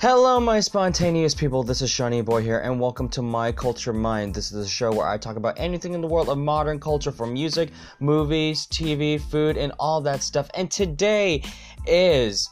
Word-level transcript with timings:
Hello, 0.00 0.38
my 0.38 0.60
spontaneous 0.60 1.34
people. 1.34 1.64
This 1.64 1.82
is 1.82 1.90
Seanie 1.90 2.24
Boi 2.24 2.40
here, 2.40 2.60
and 2.60 2.78
welcome 2.78 3.08
to 3.08 3.20
My 3.20 3.50
Culture 3.50 3.92
Mind. 3.92 4.32
This 4.32 4.52
is 4.52 4.64
a 4.64 4.68
show 4.68 4.92
where 4.92 5.08
I 5.08 5.18
talk 5.18 5.34
about 5.34 5.58
anything 5.58 5.92
in 5.92 6.00
the 6.00 6.06
world 6.06 6.28
of 6.28 6.38
modern 6.38 6.78
culture 6.78 7.10
from 7.10 7.32
music, 7.32 7.72
movies, 7.98 8.68
TV, 8.68 9.20
food, 9.20 9.56
and 9.56 9.72
all 9.80 10.00
that 10.02 10.22
stuff. 10.22 10.50
And 10.54 10.70
today 10.70 11.42
is 11.84 12.48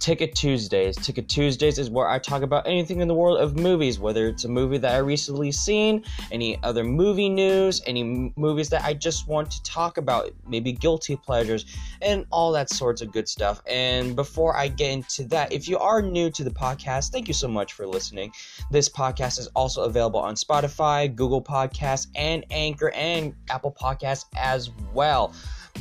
Ticket 0.00 0.34
Tuesdays. 0.34 0.96
Ticket 0.96 1.28
Tuesdays 1.28 1.78
is 1.78 1.90
where 1.90 2.08
I 2.08 2.18
talk 2.18 2.40
about 2.40 2.66
anything 2.66 3.00
in 3.00 3.08
the 3.08 3.14
world 3.14 3.38
of 3.38 3.56
movies, 3.56 4.00
whether 4.00 4.28
it's 4.28 4.44
a 4.44 4.48
movie 4.48 4.78
that 4.78 4.94
I 4.94 4.98
recently 4.98 5.52
seen, 5.52 6.04
any 6.32 6.58
other 6.62 6.82
movie 6.82 7.28
news, 7.28 7.82
any 7.86 8.32
movies 8.34 8.70
that 8.70 8.82
I 8.82 8.94
just 8.94 9.28
want 9.28 9.50
to 9.50 9.62
talk 9.62 9.98
about, 9.98 10.30
maybe 10.48 10.72
guilty 10.72 11.16
pleasures, 11.16 11.66
and 12.00 12.24
all 12.30 12.50
that 12.52 12.70
sorts 12.70 13.02
of 13.02 13.12
good 13.12 13.28
stuff. 13.28 13.60
And 13.66 14.16
before 14.16 14.56
I 14.56 14.68
get 14.68 14.90
into 14.90 15.24
that, 15.24 15.52
if 15.52 15.68
you 15.68 15.78
are 15.78 16.00
new 16.00 16.30
to 16.30 16.44
the 16.44 16.50
podcast, 16.50 17.10
thank 17.10 17.28
you 17.28 17.34
so 17.34 17.46
much 17.46 17.74
for 17.74 17.86
listening. 17.86 18.32
This 18.70 18.88
podcast 18.88 19.38
is 19.38 19.48
also 19.48 19.82
available 19.82 20.20
on 20.20 20.34
Spotify, 20.34 21.14
Google 21.14 21.42
Podcasts, 21.42 22.06
and 22.14 22.46
Anchor 22.50 22.90
and 22.92 23.34
Apple 23.50 23.76
Podcasts 23.78 24.24
as 24.34 24.70
well 24.94 25.34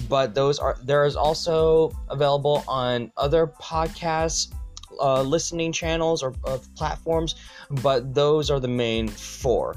but 0.07 0.33
those 0.33 0.59
are 0.59 0.77
there 0.83 1.05
is 1.05 1.15
also 1.15 1.91
available 2.09 2.63
on 2.67 3.11
other 3.17 3.47
podcasts 3.47 4.53
uh, 4.99 5.21
listening 5.21 5.71
channels 5.71 6.23
or 6.23 6.33
uh, 6.45 6.57
platforms, 6.75 7.35
but 7.81 8.13
those 8.13 8.49
are 8.49 8.59
the 8.59 8.67
main 8.67 9.07
four. 9.07 9.75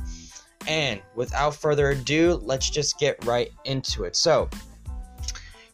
And 0.69 1.01
without 1.15 1.55
further 1.55 1.91
ado, 1.91 2.41
let's 2.43 2.71
just 2.71 2.99
get 2.99 3.25
right 3.25 3.51
into 3.65 4.05
it. 4.05 4.17
So, 4.17 4.49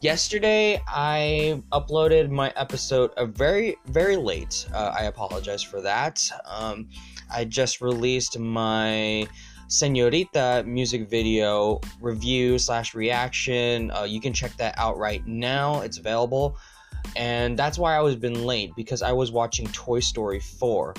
yesterday 0.01 0.81
I 0.87 1.63
uploaded 1.73 2.31
my 2.31 2.53
episode 2.57 3.11
a 3.17 3.27
very 3.27 3.77
very 3.87 4.17
late. 4.17 4.67
Uh, 4.73 4.95
I 4.99 5.05
apologize 5.05 5.63
for 5.63 5.81
that. 5.83 6.23
Um, 6.45 6.89
I 7.31 7.45
just 7.45 7.81
released 7.81 8.39
my 8.39 9.29
Senorita 9.69 10.65
music 10.67 11.11
video 11.11 11.79
review 12.01 12.59
slash 12.59 12.95
reaction. 12.95 13.91
Uh, 13.91 14.05
you 14.05 14.19
can 14.19 14.33
check 14.33 14.57
that 14.57 14.75
out 14.79 14.97
right 14.97 15.27
now. 15.27 15.83
It's 15.83 15.99
available. 15.99 16.57
And 17.17 17.59
that's 17.59 17.79
why 17.79 17.95
I 17.95 18.01
was 18.01 18.17
been 18.17 18.47
late 18.47 18.73
because 18.77 19.03
I 19.03 19.13
was 19.13 19.31
watching 19.31 19.67
Toy 19.69 20.01
Story 20.01 20.41
4 20.41 20.95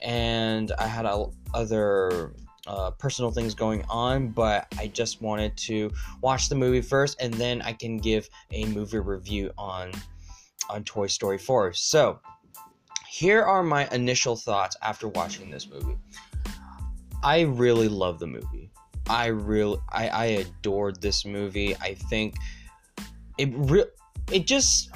and 0.00 0.70
I 0.78 0.86
had 0.86 1.04
a, 1.04 1.26
other 1.52 2.32
uh, 2.68 2.92
personal 2.92 3.32
things 3.32 3.54
going 3.54 3.84
on, 3.90 4.28
but 4.28 4.72
I 4.78 4.86
just 4.86 5.20
wanted 5.20 5.56
to 5.56 5.90
watch 6.20 6.48
the 6.48 6.54
movie 6.54 6.80
first 6.80 7.20
and 7.20 7.34
then 7.34 7.60
I 7.62 7.72
can 7.72 7.96
give 7.96 8.28
a 8.52 8.66
movie 8.66 9.00
review 9.00 9.50
on 9.58 9.90
on 10.70 10.84
Toy 10.84 11.08
Story 11.08 11.38
4. 11.38 11.72
So, 11.72 12.20
here 13.08 13.42
are 13.42 13.62
my 13.62 13.88
initial 13.88 14.36
thoughts 14.36 14.76
after 14.80 15.08
watching 15.08 15.50
this 15.50 15.68
movie. 15.68 15.98
I 17.22 17.42
really 17.42 17.88
love 17.88 18.18
the 18.18 18.26
movie. 18.26 18.70
I 19.08 19.26
really 19.26 19.78
I, 19.90 20.08
I 20.08 20.24
adored 20.24 21.00
this 21.00 21.24
movie. 21.24 21.76
I 21.76 21.94
think 21.94 22.36
it 23.38 23.50
re- 23.52 23.90
it 24.30 24.46
just 24.46 24.90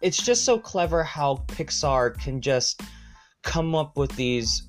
it's 0.00 0.18
just 0.22 0.44
so 0.44 0.58
clever 0.58 1.02
how 1.02 1.44
Pixar 1.48 2.18
can 2.18 2.40
just 2.40 2.82
come 3.42 3.74
up 3.74 3.96
with 3.96 4.14
these 4.16 4.64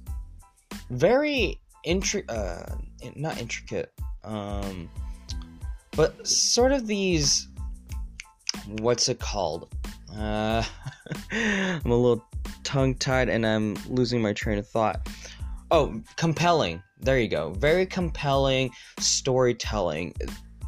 very 0.90 1.60
intri- 1.86 2.30
uh 2.30 2.76
not 3.16 3.40
intricate 3.40 3.92
um 4.24 4.90
but 5.92 6.26
sort 6.26 6.72
of 6.72 6.88
these 6.88 7.48
what's 8.80 9.10
it 9.10 9.20
called 9.20 9.74
uh 10.16 10.64
I'm 11.32 11.92
a 11.92 11.96
little 11.96 12.26
tongue 12.64 12.96
tied 12.96 13.30
and 13.30 13.46
I'm 13.46 13.76
losing 13.88 14.22
my 14.22 14.34
train 14.34 14.58
of 14.58 14.68
thought 14.68 15.08
oh 15.72 16.02
compelling 16.16 16.82
there 17.04 17.20
you 17.20 17.28
go. 17.28 17.52
Very 17.52 17.86
compelling 17.86 18.72
storytelling. 19.00 20.14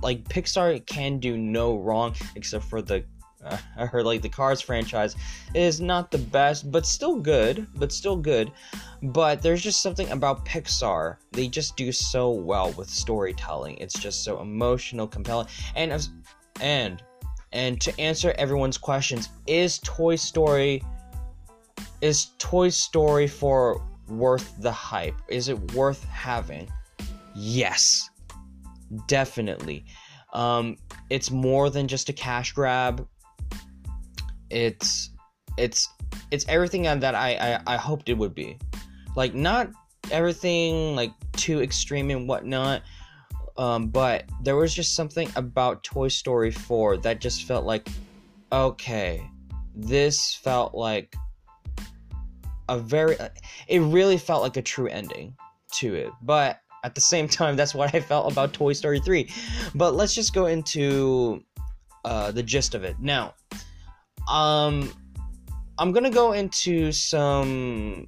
Like 0.01 0.23
Pixar 0.27 0.85
can 0.85 1.19
do 1.19 1.37
no 1.37 1.77
wrong 1.77 2.13
except 2.35 2.65
for 2.65 2.81
the 2.81 3.05
uh, 3.43 3.57
I 3.77 3.85
heard 3.85 4.05
like 4.05 4.21
the 4.23 4.29
Cars 4.29 4.59
franchise 4.59 5.15
is 5.53 5.79
not 5.79 6.09
the 6.09 6.17
best, 6.17 6.71
but 6.71 6.85
still 6.85 7.19
good, 7.19 7.67
but 7.75 7.91
still 7.91 8.17
good. 8.17 8.51
But 9.03 9.41
there's 9.41 9.61
just 9.61 9.81
something 9.81 10.09
about 10.09 10.45
Pixar. 10.45 11.17
They 11.31 11.47
just 11.47 11.77
do 11.77 11.91
so 11.91 12.31
well 12.31 12.71
with 12.71 12.89
storytelling. 12.89 13.77
It's 13.77 13.99
just 13.99 14.23
so 14.23 14.41
emotional, 14.41 15.07
compelling. 15.07 15.47
And 15.75 16.07
and 16.59 17.03
and 17.53 17.79
to 17.81 17.99
answer 17.99 18.33
everyone's 18.37 18.77
questions, 18.77 19.29
is 19.45 19.79
Toy 19.83 20.15
Story 20.15 20.81
is 22.01 22.31
Toy 22.39 22.69
Story 22.69 23.27
4 23.27 23.81
worth 24.07 24.53
the 24.61 24.71
hype? 24.71 25.15
Is 25.27 25.49
it 25.49 25.73
worth 25.73 26.03
having? 26.05 26.69
Yes, 27.35 28.09
definitely. 29.07 29.85
Um, 30.33 30.77
it's 31.09 31.31
more 31.31 31.69
than 31.69 31.87
just 31.87 32.09
a 32.09 32.13
cash 32.13 32.51
grab. 32.53 33.07
It's 34.49 35.11
it's 35.57 35.89
it's 36.31 36.45
everything 36.47 36.83
that 36.83 37.15
I, 37.15 37.35
I 37.35 37.73
I 37.73 37.77
hoped 37.77 38.09
it 38.09 38.17
would 38.17 38.35
be. 38.35 38.57
Like 39.15 39.33
not 39.33 39.69
everything 40.11 40.95
like 40.95 41.11
too 41.33 41.61
extreme 41.61 42.09
and 42.09 42.27
whatnot. 42.27 42.83
Um, 43.57 43.87
but 43.87 44.25
there 44.43 44.57
was 44.57 44.73
just 44.73 44.95
something 44.95 45.29
about 45.35 45.83
Toy 45.83 46.09
Story 46.09 46.51
4 46.51 46.97
that 46.97 47.21
just 47.21 47.45
felt 47.45 47.65
like, 47.65 47.87
okay, 48.51 49.25
this 49.73 50.35
felt 50.35 50.75
like 50.75 51.15
a 52.69 52.77
very 52.77 53.17
it 53.67 53.79
really 53.79 54.17
felt 54.17 54.41
like 54.41 54.57
a 54.57 54.61
true 54.61 54.87
ending 54.87 55.35
to 55.71 55.93
it 55.93 56.11
but 56.21 56.59
at 56.83 56.95
the 56.95 57.01
same 57.01 57.27
time 57.27 57.55
that's 57.55 57.75
what 57.75 57.93
i 57.93 57.99
felt 57.99 58.31
about 58.31 58.53
toy 58.53 58.73
story 58.73 58.99
3 58.99 59.29
but 59.73 59.95
let's 59.95 60.13
just 60.13 60.33
go 60.33 60.45
into 60.45 61.43
uh, 62.05 62.31
the 62.31 62.43
gist 62.43 62.75
of 62.75 62.83
it. 62.83 62.95
Now 62.99 63.33
um 64.29 64.91
i'm 65.77 65.91
gonna 65.91 66.09
go 66.09 66.31
into 66.31 66.91
some 66.91 68.07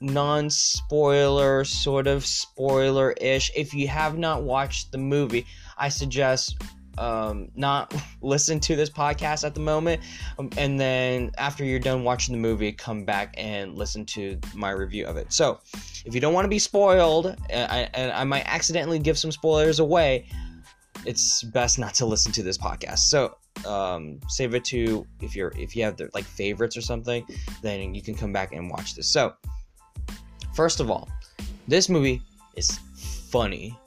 non-spoiler 0.00 1.64
sort 1.64 2.06
of 2.06 2.24
spoiler-ish. 2.24 3.50
If 3.54 3.74
you 3.74 3.86
have 3.88 4.16
not 4.16 4.42
watched 4.42 4.92
the 4.92 4.98
movie 4.98 5.46
i 5.76 5.88
suggest 5.88 6.62
um, 6.98 7.48
not 7.54 7.94
listen 8.22 8.60
to 8.60 8.76
this 8.76 8.90
podcast 8.90 9.44
at 9.44 9.54
the 9.54 9.60
moment. 9.60 10.02
Um, 10.38 10.50
and 10.56 10.78
then 10.78 11.30
after 11.38 11.64
you're 11.64 11.78
done 11.78 12.04
watching 12.04 12.34
the 12.34 12.40
movie, 12.40 12.72
come 12.72 13.04
back 13.04 13.34
and 13.36 13.76
listen 13.76 14.04
to 14.06 14.38
my 14.54 14.70
review 14.70 15.06
of 15.06 15.16
it. 15.16 15.32
So, 15.32 15.60
if 16.04 16.14
you 16.14 16.20
don't 16.20 16.34
want 16.34 16.44
to 16.44 16.48
be 16.48 16.58
spoiled, 16.58 17.36
and 17.50 17.70
I, 17.70 17.88
and 17.94 18.12
I 18.12 18.24
might 18.24 18.44
accidentally 18.46 18.98
give 18.98 19.18
some 19.18 19.30
spoilers 19.30 19.78
away, 19.78 20.26
it's 21.06 21.42
best 21.44 21.78
not 21.78 21.94
to 21.94 22.06
listen 22.06 22.32
to 22.32 22.42
this 22.42 22.58
podcast. 22.58 22.98
So, 22.98 23.36
um, 23.66 24.20
save 24.28 24.54
it 24.54 24.64
to 24.66 25.06
if 25.20 25.34
you're 25.34 25.52
if 25.56 25.76
you 25.76 25.84
have 25.84 25.96
the, 25.96 26.10
like 26.14 26.24
favorites 26.24 26.76
or 26.76 26.80
something, 26.80 27.26
then 27.62 27.94
you 27.94 28.02
can 28.02 28.14
come 28.14 28.32
back 28.32 28.52
and 28.52 28.70
watch 28.70 28.94
this. 28.94 29.08
So, 29.08 29.34
first 30.54 30.80
of 30.80 30.90
all, 30.90 31.08
this 31.68 31.88
movie 31.88 32.22
is 32.56 32.78
funny. 33.30 33.78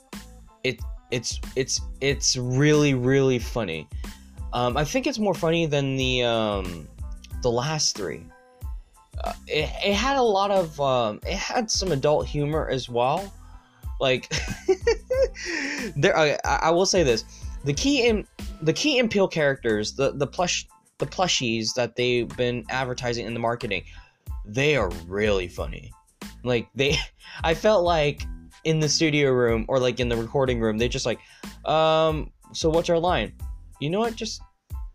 It 0.63 0.79
it's 1.13 1.40
it's 1.56 1.79
it's 2.01 2.35
really 2.35 2.96
really 2.96 3.38
funny. 3.38 3.88
Um, 4.51 4.75
I 4.75 4.84
think 4.84 5.06
it's 5.07 5.19
more 5.19 5.35
funny 5.35 5.66
than 5.68 5.96
the 5.96 6.24
um, 6.24 6.88
the 7.44 7.51
last 7.51 7.96
three. 7.96 8.25
Uh, 9.24 9.34
it, 9.47 9.69
it 9.85 9.94
had 9.94 10.18
a 10.18 10.22
lot 10.22 10.50
of 10.50 10.79
um, 10.81 11.19
it 11.25 11.38
had 11.38 11.69
some 11.69 11.91
adult 11.91 12.25
humor 12.25 12.68
as 12.68 12.90
well. 12.90 13.31
Like 14.00 14.28
there, 15.96 16.18
I, 16.18 16.38
I 16.46 16.72
will 16.72 16.88
say 16.88 17.03
this: 17.03 17.25
the 17.63 17.74
key 17.74 18.07
in 18.07 18.28
the 18.63 18.74
Key 18.74 18.97
and 18.97 19.09
Peele 19.09 19.28
characters, 19.28 19.94
the 19.94 20.13
the 20.13 20.27
plush 20.27 20.68
the 20.98 21.06
plushies 21.06 21.75
that 21.75 21.95
they've 21.95 22.36
been 22.38 22.66
advertising 22.69 23.27
in 23.27 23.36
the 23.36 23.39
marketing, 23.39 23.83
they 24.45 24.75
are 24.75 24.89
really 25.06 25.48
funny. 25.48 25.92
Like 26.44 26.69
they, 26.74 26.98
I 27.44 27.54
felt 27.54 27.83
like 27.83 28.24
in 28.63 28.80
the 28.80 28.89
studio 28.89 29.31
room 29.31 29.65
or 29.68 29.80
like 29.80 30.00
in 30.00 30.10
the 30.10 30.18
recording 30.18 30.60
room, 30.60 30.77
they 30.77 30.88
just 30.88 31.06
like, 31.06 31.19
um, 31.65 32.31
so 32.51 32.69
what's 32.69 32.89
our 32.89 33.00
line? 33.00 33.33
You 33.80 33.89
know 33.89 34.00
what? 34.00 34.15
Just 34.15 34.42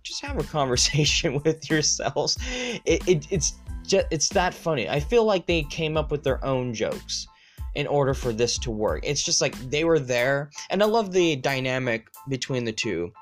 just 0.02 0.24
have 0.24 0.38
a 0.38 0.44
conversation 0.44 1.40
with 1.44 1.68
yourselves. 1.68 2.38
It, 2.84 3.06
it 3.06 3.26
it's 3.30 3.54
just 3.86 4.06
it's 4.10 4.28
that 4.30 4.54
funny. 4.54 4.88
I 4.88 5.00
feel 5.00 5.24
like 5.24 5.46
they 5.46 5.62
came 5.64 5.96
up 5.96 6.10
with 6.10 6.22
their 6.22 6.44
own 6.44 6.72
jokes 6.72 7.26
in 7.74 7.86
order 7.86 8.14
for 8.14 8.32
this 8.32 8.58
to 8.58 8.70
work. 8.70 9.00
It's 9.04 9.22
just 9.22 9.40
like 9.40 9.54
they 9.70 9.84
were 9.84 9.98
there, 9.98 10.50
and 10.70 10.82
I 10.82 10.86
love 10.86 11.12
the 11.12 11.36
dynamic 11.36 12.08
between 12.28 12.64
the 12.64 12.72
two, 12.72 13.12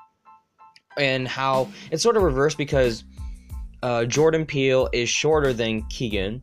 and 0.97 1.27
how 1.27 1.69
it's 1.91 2.03
sort 2.03 2.17
of 2.17 2.23
reversed 2.23 2.57
because 2.57 3.03
uh, 3.83 4.05
Jordan 4.05 4.45
Peele 4.45 4.89
is 4.93 5.09
shorter 5.09 5.53
than 5.53 5.83
Keegan, 5.89 6.41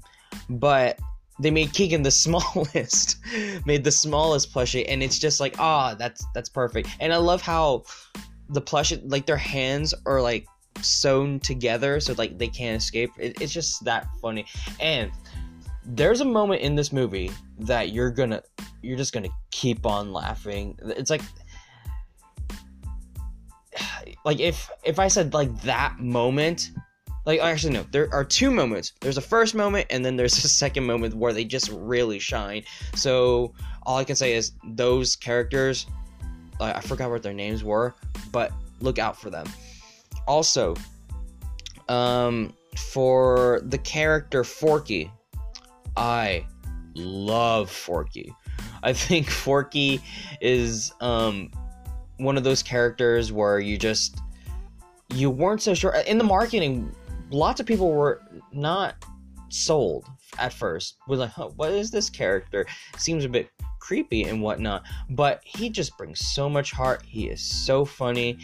but 0.48 0.98
they 1.40 1.50
made 1.50 1.72
Keegan 1.72 2.02
the 2.02 2.10
smallest, 2.24 3.18
made 3.64 3.84
the 3.84 3.90
smallest 3.90 4.52
plushie, 4.52 4.84
and 4.88 5.02
it's 5.02 5.18
just 5.18 5.40
like, 5.40 5.56
ah, 5.58 5.92
oh, 5.92 5.96
that's 5.96 6.24
that's 6.34 6.48
perfect. 6.48 6.88
And 7.00 7.12
I 7.12 7.16
love 7.16 7.42
how 7.42 7.84
the 8.48 8.62
plushie, 8.62 9.00
like 9.04 9.26
their 9.26 9.36
hands 9.36 9.94
are 10.06 10.20
like 10.20 10.46
sewn 10.80 11.40
together, 11.40 12.00
so 12.00 12.14
like 12.14 12.38
they 12.38 12.48
can't 12.48 12.80
escape. 12.80 13.10
It, 13.18 13.40
it's 13.40 13.52
just 13.52 13.84
that 13.84 14.06
funny. 14.20 14.46
And 14.80 15.10
there's 15.86 16.20
a 16.20 16.24
moment 16.24 16.62
in 16.62 16.74
this 16.74 16.92
movie 16.92 17.30
that 17.58 17.90
you're 17.90 18.10
gonna 18.10 18.42
you're 18.82 18.96
just 18.96 19.12
gonna 19.12 19.28
keep 19.50 19.84
on 19.86 20.12
laughing 20.12 20.78
it's 20.82 21.10
like 21.10 21.22
like 24.24 24.40
if 24.40 24.70
if 24.82 24.98
i 24.98 25.08
said 25.08 25.34
like 25.34 25.54
that 25.62 25.98
moment 25.98 26.70
like 27.24 27.40
actually 27.40 27.72
no. 27.72 27.84
There 27.90 28.12
are 28.12 28.24
two 28.24 28.50
moments. 28.50 28.92
There's 29.00 29.16
a 29.16 29.22
first 29.22 29.54
moment 29.54 29.86
and 29.90 30.04
then 30.04 30.16
there's 30.16 30.32
a 30.44 30.48
second 30.48 30.84
moment 30.84 31.14
where 31.14 31.32
they 31.32 31.44
just 31.44 31.70
really 31.70 32.18
shine. 32.18 32.64
So 32.94 33.52
all 33.86 33.98
i 33.98 34.04
can 34.04 34.16
say 34.16 34.34
is 34.34 34.52
those 34.64 35.14
characters 35.14 35.86
i 36.58 36.80
forgot 36.80 37.10
what 37.10 37.22
their 37.22 37.34
names 37.34 37.62
were 37.62 37.94
but 38.32 38.52
look 38.80 38.98
out 38.98 39.16
for 39.16 39.30
them. 39.30 39.46
Also 40.26 40.74
um 41.88 42.54
for 42.76 43.60
the 43.66 43.78
character 43.78 44.42
forky 44.42 45.10
i 45.96 46.44
love 46.94 47.70
forky. 47.70 48.34
I 48.82 48.92
think 48.92 49.28
forky 49.30 50.00
is 50.40 50.92
um 51.00 51.50
one 52.18 52.36
of 52.36 52.44
those 52.44 52.62
characters 52.62 53.32
where 53.32 53.58
you 53.58 53.76
just 53.76 54.18
you 55.12 55.30
weren't 55.30 55.62
so 55.62 55.74
sure. 55.74 55.94
In 56.06 56.18
the 56.18 56.24
marketing 56.24 56.94
lots 57.30 57.60
of 57.60 57.66
people 57.66 57.92
were 57.92 58.22
not 58.52 58.96
sold 59.48 60.06
at 60.38 60.52
first. 60.52 60.96
We're 61.06 61.16
like, 61.16 61.30
huh, 61.30 61.50
what 61.56 61.72
is 61.72 61.90
this 61.90 62.10
character? 62.10 62.66
Seems 62.96 63.24
a 63.24 63.28
bit 63.28 63.50
creepy 63.78 64.24
and 64.24 64.40
whatnot, 64.40 64.82
but 65.10 65.40
he 65.44 65.68
just 65.68 65.96
brings 65.98 66.20
so 66.20 66.48
much 66.48 66.72
heart. 66.72 67.02
He 67.06 67.28
is 67.28 67.40
so 67.40 67.84
funny, 67.84 68.38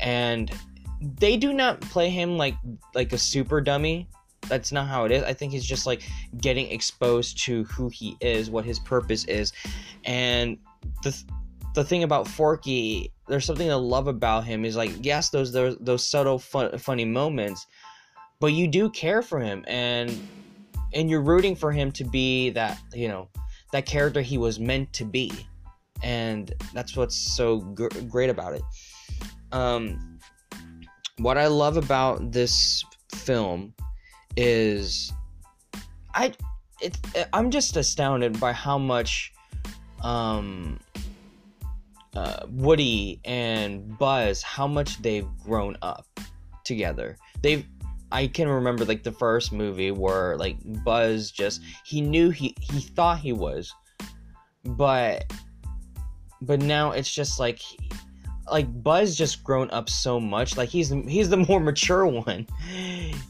and 0.00 0.50
they 1.00 1.36
do 1.36 1.52
not 1.52 1.80
play 1.80 2.10
him 2.10 2.36
like 2.36 2.56
like 2.94 3.12
a 3.12 3.18
super 3.18 3.60
dummy. 3.60 4.08
That's 4.48 4.72
not 4.72 4.88
how 4.88 5.04
it 5.04 5.12
is. 5.12 5.22
I 5.22 5.32
think 5.32 5.52
he's 5.52 5.64
just 5.64 5.86
like 5.86 6.02
getting 6.38 6.70
exposed 6.70 7.38
to 7.44 7.64
who 7.64 7.88
he 7.88 8.16
is, 8.20 8.50
what 8.50 8.64
his 8.64 8.78
purpose 8.78 9.24
is, 9.26 9.52
and 10.04 10.58
the 11.02 11.22
the 11.74 11.84
thing 11.84 12.02
about 12.02 12.26
Forky, 12.26 13.12
there's 13.28 13.44
something 13.44 13.68
to 13.68 13.76
love 13.76 14.08
about 14.08 14.44
him. 14.44 14.64
Is 14.64 14.76
like 14.76 14.92
yes, 15.02 15.30
those 15.30 15.52
those 15.52 15.76
those 15.80 16.04
subtle 16.04 16.38
fun, 16.38 16.76
funny 16.78 17.04
moments, 17.04 17.66
but 18.40 18.48
you 18.48 18.66
do 18.66 18.90
care 18.90 19.22
for 19.22 19.38
him 19.38 19.64
and 19.68 20.18
and 20.92 21.08
you're 21.08 21.22
rooting 21.22 21.54
for 21.54 21.70
him 21.70 21.92
to 21.92 22.04
be 22.04 22.50
that 22.50 22.78
you 22.92 23.06
know 23.06 23.28
that 23.72 23.86
character 23.86 24.20
he 24.20 24.38
was 24.38 24.58
meant 24.58 24.92
to 24.94 25.04
be. 25.04 25.32
And 26.02 26.52
that's 26.72 26.96
what's 26.96 27.14
so 27.14 27.58
gr- 27.58 27.88
great 28.08 28.30
about 28.30 28.54
it. 28.54 28.62
Um 29.52 30.18
what 31.18 31.36
i 31.36 31.46
love 31.46 31.76
about 31.76 32.32
this 32.32 32.82
film 33.14 33.74
is 34.38 35.12
i 36.14 36.32
it, 36.80 36.96
i'm 37.34 37.50
just 37.50 37.76
astounded 37.76 38.40
by 38.40 38.54
how 38.54 38.78
much 38.78 39.30
um 40.02 40.80
uh, 42.14 42.46
woody 42.48 43.20
and 43.26 43.98
buzz 43.98 44.42
how 44.42 44.66
much 44.66 45.00
they've 45.02 45.28
grown 45.44 45.76
up 45.82 46.06
together. 46.64 47.16
They've 47.42 47.66
I 48.12 48.26
can 48.26 48.48
remember 48.48 48.84
like 48.84 49.02
the 49.02 49.12
first 49.12 49.52
movie 49.52 49.90
where 49.90 50.36
like 50.36 50.56
Buzz 50.84 51.30
just 51.30 51.62
he 51.84 52.00
knew 52.00 52.30
he 52.30 52.54
he 52.60 52.80
thought 52.80 53.18
he 53.18 53.32
was, 53.32 53.72
but 54.64 55.32
but 56.42 56.60
now 56.60 56.90
it's 56.92 57.12
just 57.12 57.38
like 57.38 57.60
like 58.50 58.82
Buzz 58.82 59.16
just 59.16 59.44
grown 59.44 59.70
up 59.70 59.88
so 59.88 60.18
much. 60.18 60.56
Like 60.56 60.68
he's 60.68 60.88
he's 60.88 61.28
the 61.28 61.36
more 61.36 61.60
mature 61.70 62.06
one. 62.06 62.46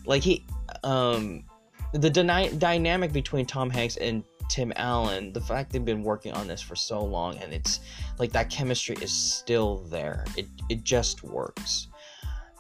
like 0.06 0.22
he 0.22 0.46
um 0.82 1.44
the 1.92 2.10
dyna- 2.10 2.52
dynamic 2.52 3.12
between 3.12 3.46
Tom 3.46 3.68
Hanks 3.68 3.96
and 3.96 4.24
Tim 4.48 4.72
Allen, 4.76 5.32
the 5.32 5.40
fact 5.40 5.72
they've 5.72 5.84
been 5.84 6.02
working 6.02 6.32
on 6.32 6.48
this 6.48 6.60
for 6.60 6.74
so 6.74 7.04
long 7.04 7.36
and 7.38 7.52
it's 7.52 7.80
like 8.18 8.32
that 8.32 8.50
chemistry 8.50 8.96
is 9.02 9.12
still 9.12 9.78
there. 9.90 10.24
It 10.36 10.46
it 10.68 10.84
just 10.84 11.22
works. 11.22 11.88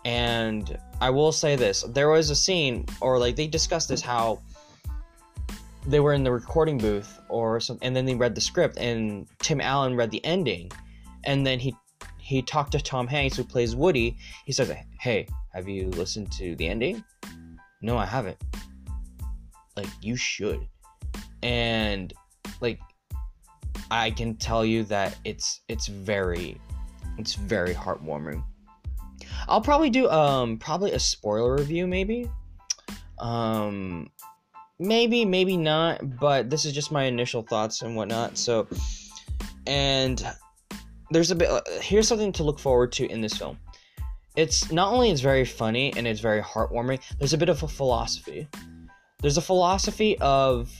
And 0.04 0.78
I 1.00 1.10
will 1.10 1.32
say 1.32 1.56
this 1.56 1.82
there 1.82 2.08
was 2.08 2.30
a 2.30 2.36
scene, 2.36 2.86
or 3.00 3.18
like 3.18 3.36
they 3.36 3.46
discussed 3.46 3.88
this, 3.88 4.00
how 4.00 4.40
they 5.86 6.00
were 6.00 6.12
in 6.12 6.24
the 6.24 6.32
recording 6.32 6.78
booth 6.78 7.18
or 7.28 7.60
something, 7.60 7.86
and 7.86 7.96
then 7.96 8.04
they 8.04 8.14
read 8.14 8.34
the 8.34 8.40
script, 8.40 8.76
and 8.78 9.26
Tim 9.40 9.60
Allen 9.60 9.96
read 9.96 10.10
the 10.10 10.24
ending, 10.24 10.70
and 11.24 11.46
then 11.46 11.58
he 11.58 11.74
he 12.18 12.42
talked 12.42 12.72
to 12.72 12.80
Tom 12.80 13.06
Hanks, 13.06 13.36
who 13.36 13.44
plays 13.44 13.74
Woody. 13.74 14.16
He 14.46 14.52
says, 14.52 14.72
"Hey, 15.00 15.26
have 15.52 15.68
you 15.68 15.88
listened 15.90 16.30
to 16.32 16.54
the 16.56 16.68
ending?" 16.68 17.04
No, 17.82 17.96
I 17.96 18.06
haven't. 18.06 18.38
Like 19.76 19.88
you 20.02 20.16
should, 20.16 20.66
and 21.42 22.12
like 22.60 22.78
I 23.90 24.10
can 24.10 24.36
tell 24.36 24.64
you 24.64 24.84
that 24.84 25.18
it's 25.24 25.62
it's 25.68 25.86
very 25.88 26.60
it's 27.18 27.34
very 27.34 27.74
heartwarming. 27.74 28.44
I'll 29.48 29.60
probably 29.60 29.90
do 29.90 30.08
um 30.10 30.58
probably 30.58 30.92
a 30.92 30.98
spoiler 30.98 31.54
review 31.56 31.86
maybe. 31.86 32.30
Um 33.18 34.10
maybe 34.78 35.24
maybe 35.24 35.56
not, 35.56 36.18
but 36.18 36.50
this 36.50 36.64
is 36.64 36.72
just 36.72 36.92
my 36.92 37.04
initial 37.04 37.42
thoughts 37.42 37.82
and 37.82 37.96
whatnot. 37.96 38.38
So 38.38 38.66
and 39.66 40.24
there's 41.10 41.30
a 41.30 41.34
bit 41.34 41.50
uh, 41.50 41.60
here's 41.80 42.08
something 42.08 42.32
to 42.32 42.44
look 42.44 42.58
forward 42.58 42.92
to 42.92 43.06
in 43.06 43.20
this 43.20 43.36
film. 43.36 43.58
It's 44.36 44.70
not 44.70 44.92
only 44.92 45.10
it's 45.10 45.20
very 45.20 45.44
funny 45.44 45.92
and 45.96 46.06
it's 46.06 46.20
very 46.20 46.40
heartwarming, 46.40 47.00
there's 47.18 47.32
a 47.32 47.38
bit 47.38 47.48
of 47.48 47.62
a 47.62 47.68
philosophy. 47.68 48.48
There's 49.20 49.36
a 49.36 49.42
philosophy 49.42 50.18
of 50.18 50.70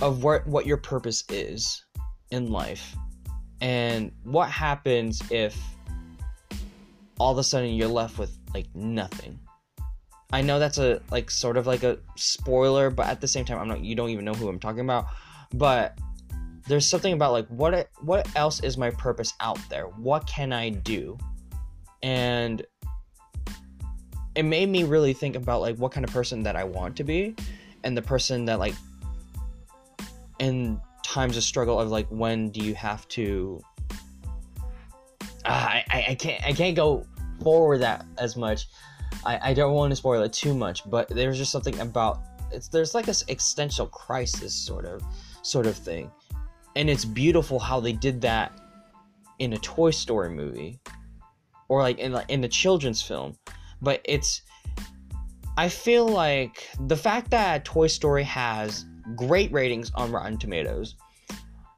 of 0.00 0.24
what 0.24 0.46
what 0.46 0.66
your 0.66 0.76
purpose 0.76 1.24
is 1.28 1.84
in 2.30 2.50
life 2.50 2.96
and 3.60 4.10
what 4.24 4.50
happens 4.50 5.22
if 5.30 5.56
all 7.18 7.32
of 7.32 7.38
a 7.38 7.44
sudden 7.44 7.74
you're 7.74 7.88
left 7.88 8.18
with 8.18 8.36
like 8.52 8.66
nothing. 8.74 9.38
I 10.32 10.42
know 10.42 10.58
that's 10.58 10.78
a 10.78 11.00
like 11.10 11.30
sort 11.30 11.56
of 11.56 11.66
like 11.66 11.82
a 11.82 11.98
spoiler, 12.16 12.90
but 12.90 13.06
at 13.06 13.20
the 13.20 13.28
same 13.28 13.44
time, 13.44 13.58
I'm 13.58 13.68
not. 13.68 13.80
You 13.80 13.94
don't 13.94 14.10
even 14.10 14.24
know 14.24 14.34
who 14.34 14.48
I'm 14.48 14.58
talking 14.58 14.80
about. 14.80 15.06
But 15.52 15.96
there's 16.66 16.88
something 16.88 17.12
about 17.12 17.32
like 17.32 17.46
what 17.48 17.88
what 18.00 18.28
else 18.34 18.60
is 18.60 18.76
my 18.76 18.90
purpose 18.90 19.32
out 19.40 19.58
there? 19.68 19.84
What 19.84 20.26
can 20.26 20.52
I 20.52 20.70
do? 20.70 21.18
And 22.02 22.64
it 24.34 24.42
made 24.42 24.68
me 24.68 24.84
really 24.84 25.12
think 25.12 25.36
about 25.36 25.60
like 25.60 25.76
what 25.76 25.92
kind 25.92 26.04
of 26.04 26.12
person 26.12 26.42
that 26.42 26.56
I 26.56 26.64
want 26.64 26.96
to 26.96 27.04
be, 27.04 27.36
and 27.84 27.96
the 27.96 28.02
person 28.02 28.46
that 28.46 28.58
like 28.58 28.74
in 30.40 30.80
times 31.04 31.36
of 31.36 31.44
struggle 31.44 31.78
of 31.78 31.90
like 31.90 32.08
when 32.08 32.50
do 32.50 32.60
you 32.60 32.74
have 32.74 33.06
to 33.08 33.60
uh, 35.44 35.80
I, 35.90 36.04
I 36.10 36.14
can't 36.14 36.44
I 36.44 36.52
can't 36.52 36.76
go 36.76 37.06
forward 37.42 37.78
that 37.78 38.06
as 38.18 38.36
much. 38.36 38.68
I, 39.24 39.50
I 39.50 39.54
don't 39.54 39.74
want 39.74 39.90
to 39.92 39.96
spoil 39.96 40.22
it 40.22 40.32
too 40.32 40.54
much, 40.54 40.88
but 40.90 41.08
there's 41.08 41.38
just 41.38 41.52
something 41.52 41.78
about 41.80 42.22
it's 42.50 42.68
there's 42.68 42.94
like 42.94 43.06
this 43.06 43.24
existential 43.28 43.86
crisis 43.86 44.54
sort 44.54 44.86
of 44.86 45.02
sort 45.42 45.66
of 45.66 45.76
thing, 45.76 46.10
and 46.76 46.88
it's 46.88 47.04
beautiful 47.04 47.58
how 47.58 47.80
they 47.80 47.92
did 47.92 48.20
that 48.22 48.52
in 49.38 49.52
a 49.52 49.58
Toy 49.58 49.90
Story 49.90 50.30
movie, 50.30 50.78
or 51.68 51.82
like 51.82 51.98
in 51.98 52.12
like 52.12 52.30
in 52.30 52.42
a 52.44 52.48
children's 52.48 53.02
film. 53.02 53.36
But 53.82 54.00
it's 54.04 54.42
I 55.56 55.68
feel 55.68 56.08
like 56.08 56.68
the 56.86 56.96
fact 56.96 57.30
that 57.30 57.64
Toy 57.64 57.86
Story 57.86 58.24
has 58.24 58.86
great 59.14 59.52
ratings 59.52 59.92
on 59.94 60.10
Rotten 60.10 60.38
Tomatoes, 60.38 60.96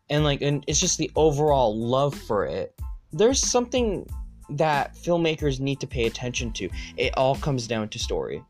and 0.09 0.23
like 0.25 0.41
and 0.43 0.65
it's 0.69 0.81
just 0.81 0.99
the 0.99 1.11
overall 1.17 1.77
love 1.77 2.15
for 2.15 2.45
it 2.47 2.76
there's 3.13 3.41
something 3.41 4.07
that 4.51 4.95
filmmakers 4.95 5.61
need 5.61 5.81
to 5.81 5.87
pay 5.87 6.07
attention 6.07 6.53
to. 6.53 6.69
It 6.97 7.17
all 7.17 7.37
comes 7.37 7.67
down 7.67 7.89
to 7.91 7.99
story. 7.99 8.43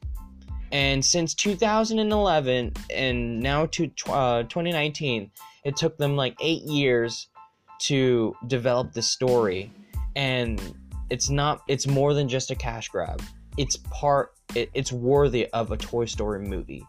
And 0.72 1.04
since 1.04 1.34
2011 1.34 2.72
and 2.90 3.40
now 3.40 3.66
to 3.66 3.90
uh, 4.08 4.42
2019, 4.44 5.30
it 5.64 5.76
took 5.76 5.96
them 5.96 6.16
like 6.16 6.36
eight 6.40 6.62
years 6.62 7.28
to 7.80 8.34
develop 8.46 8.92
the 8.92 9.02
story. 9.02 9.72
And 10.16 10.60
it's 11.10 11.30
not, 11.30 11.62
it's 11.68 11.86
more 11.86 12.14
than 12.14 12.28
just 12.28 12.50
a 12.50 12.54
cash 12.54 12.88
grab. 12.88 13.22
It's 13.56 13.76
part, 13.90 14.32
it, 14.54 14.70
it's 14.74 14.92
worthy 14.92 15.46
of 15.48 15.72
a 15.72 15.76
Toy 15.76 16.04
Story 16.06 16.46
movie. 16.46 16.84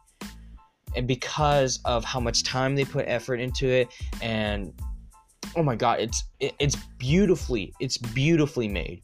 And 0.96 1.08
because 1.08 1.80
of 1.86 2.04
how 2.04 2.20
much 2.20 2.44
time 2.44 2.76
they 2.76 2.86
put 2.86 3.06
effort 3.08 3.40
into 3.40 3.68
it 3.68 3.90
and 4.22 4.74
oh 5.56 5.64
my 5.64 5.76
god, 5.76 6.00
it's 6.00 6.24
it, 6.40 6.54
it's 6.60 6.76
beautifully 6.98 7.74
it's 7.80 7.98
beautifully 7.98 8.68
made. 8.68 9.02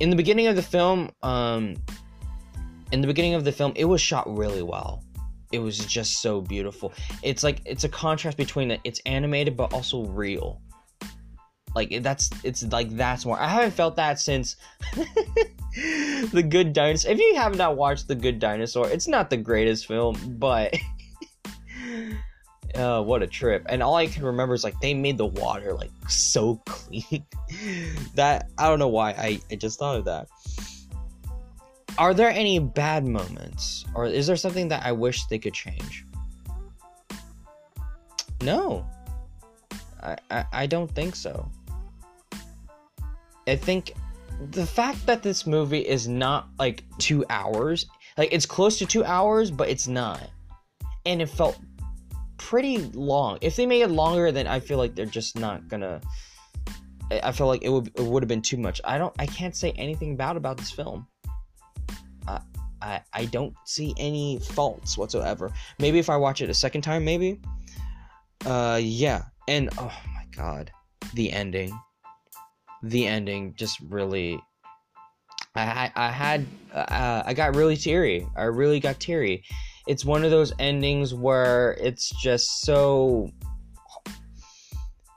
In 0.00 0.10
the 0.10 0.16
beginning 0.16 0.46
of 0.46 0.56
the 0.56 0.62
film, 0.62 1.10
um, 1.22 1.76
in 2.92 3.00
the 3.00 3.06
beginning 3.06 3.34
of 3.34 3.44
the 3.44 3.52
film, 3.52 3.72
it 3.76 3.84
was 3.84 4.00
shot 4.00 4.26
really 4.36 4.62
well. 4.62 5.04
It 5.52 5.58
was 5.58 5.78
just 5.78 6.22
so 6.22 6.40
beautiful. 6.40 6.92
It's 7.22 7.42
like 7.42 7.60
it's 7.64 7.84
a 7.84 7.88
contrast 7.88 8.36
between 8.36 8.68
that 8.68 8.80
it's 8.84 9.00
animated 9.04 9.56
but 9.56 9.72
also 9.72 10.04
real. 10.04 10.60
Like 11.74 12.02
that's 12.02 12.30
it's 12.44 12.62
like 12.64 12.90
that's 12.90 13.24
more. 13.24 13.38
I 13.38 13.48
haven't 13.48 13.72
felt 13.72 13.96
that 13.96 14.18
since 14.18 14.56
the 16.32 16.44
Good 16.48 16.72
Dinosaur. 16.72 17.12
If 17.12 17.18
you 17.18 17.34
have 17.36 17.56
not 17.56 17.76
watched 17.76 18.08
the 18.08 18.14
Good 18.14 18.38
Dinosaur, 18.38 18.88
it's 18.88 19.06
not 19.06 19.30
the 19.30 19.36
greatest 19.36 19.86
film, 19.86 20.16
but 20.38 20.74
uh, 22.74 23.02
what 23.02 23.22
a 23.22 23.26
trip! 23.26 23.66
And 23.68 23.82
all 23.82 23.96
I 23.96 24.06
can 24.06 24.24
remember 24.24 24.54
is 24.54 24.64
like 24.64 24.78
they 24.80 24.94
made 24.94 25.18
the 25.18 25.26
water 25.26 25.72
like 25.72 25.90
so 26.08 26.56
clean. 26.66 27.24
that 28.14 28.50
I 28.58 28.68
don't 28.68 28.78
know 28.78 28.88
why 28.88 29.10
I, 29.10 29.40
I 29.50 29.56
just 29.56 29.78
thought 29.78 29.96
of 29.96 30.04
that. 30.04 30.28
Are 31.98 32.14
there 32.14 32.30
any 32.30 32.58
bad 32.58 33.04
moments, 33.06 33.84
or 33.94 34.06
is 34.06 34.26
there 34.26 34.36
something 34.36 34.68
that 34.68 34.86
I 34.86 34.92
wish 34.92 35.26
they 35.26 35.38
could 35.38 35.54
change? 35.54 36.06
No, 38.42 38.86
I, 40.02 40.16
I, 40.30 40.44
I 40.52 40.66
don't 40.66 40.90
think 40.90 41.14
so. 41.14 41.50
I 43.46 43.56
think 43.56 43.94
the 44.50 44.64
fact 44.64 45.04
that 45.06 45.22
this 45.22 45.46
movie 45.46 45.86
is 45.86 46.08
not 46.08 46.48
like 46.58 46.84
two 46.98 47.24
hours, 47.28 47.86
like 48.16 48.32
it's 48.32 48.46
close 48.46 48.78
to 48.78 48.86
two 48.86 49.04
hours, 49.04 49.50
but 49.50 49.68
it's 49.68 49.86
not, 49.86 50.22
and 51.04 51.20
it 51.20 51.26
felt 51.28 51.58
pretty 52.40 52.78
long. 52.78 53.38
If 53.40 53.56
they 53.56 53.66
made 53.66 53.82
it 53.82 53.88
longer, 53.88 54.32
then 54.32 54.46
I 54.46 54.60
feel 54.60 54.78
like 54.78 54.94
they're 54.94 55.06
just 55.06 55.38
not 55.38 55.68
gonna. 55.68 56.00
I 57.10 57.32
feel 57.32 57.48
like 57.48 57.62
it 57.62 57.68
would 57.68 57.88
it 57.88 58.02
would 58.02 58.22
have 58.22 58.28
been 58.28 58.42
too 58.42 58.56
much. 58.56 58.80
I 58.84 58.98
don't. 58.98 59.14
I 59.18 59.26
can't 59.26 59.54
say 59.54 59.72
anything 59.72 60.16
bad 60.16 60.36
about 60.36 60.56
this 60.56 60.70
film. 60.70 61.06
I 62.26 62.40
I 62.80 63.00
I 63.12 63.24
don't 63.26 63.54
see 63.66 63.94
any 63.98 64.38
faults 64.38 64.96
whatsoever. 64.96 65.52
Maybe 65.78 65.98
if 65.98 66.08
I 66.08 66.16
watch 66.16 66.40
it 66.40 66.48
a 66.50 66.54
second 66.54 66.82
time, 66.82 67.04
maybe. 67.04 67.40
Uh, 68.46 68.80
yeah, 68.82 69.24
and 69.46 69.68
oh 69.78 69.92
my 70.14 70.24
god, 70.34 70.70
the 71.14 71.30
ending 71.30 71.78
the 72.82 73.06
ending 73.06 73.54
just 73.56 73.78
really 73.80 74.40
I, 75.54 75.90
I 75.96 76.10
had 76.10 76.46
uh, 76.72 77.22
I 77.26 77.34
got 77.34 77.56
really 77.56 77.76
teary. 77.76 78.26
I 78.36 78.44
really 78.44 78.80
got 78.80 79.00
teary. 79.00 79.42
It's 79.90 80.04
one 80.04 80.22
of 80.22 80.30
those 80.30 80.52
endings 80.60 81.12
where 81.12 81.72
it's 81.80 82.10
just 82.10 82.60
so 82.60 83.28